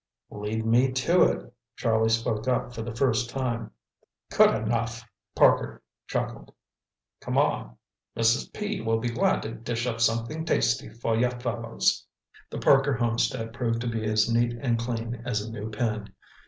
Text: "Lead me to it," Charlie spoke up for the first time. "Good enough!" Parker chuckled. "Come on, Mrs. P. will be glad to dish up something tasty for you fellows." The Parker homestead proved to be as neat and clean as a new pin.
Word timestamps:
"Lead 0.31 0.65
me 0.65 0.91
to 0.91 1.21
it," 1.21 1.53
Charlie 1.75 2.09
spoke 2.09 2.47
up 2.47 2.73
for 2.73 2.81
the 2.81 2.95
first 2.95 3.29
time. 3.29 3.69
"Good 4.35 4.49
enough!" 4.63 5.07
Parker 5.35 5.83
chuckled. 6.07 6.51
"Come 7.19 7.37
on, 7.37 7.77
Mrs. 8.17 8.51
P. 8.51 8.81
will 8.81 8.97
be 8.97 9.09
glad 9.11 9.43
to 9.43 9.51
dish 9.53 9.85
up 9.85 10.01
something 10.01 10.43
tasty 10.43 10.89
for 10.89 11.15
you 11.15 11.29
fellows." 11.29 12.03
The 12.49 12.57
Parker 12.57 12.95
homestead 12.95 13.53
proved 13.53 13.79
to 13.81 13.87
be 13.87 14.03
as 14.05 14.27
neat 14.27 14.53
and 14.59 14.79
clean 14.79 15.21
as 15.23 15.41
a 15.41 15.51
new 15.51 15.69
pin. 15.69 16.11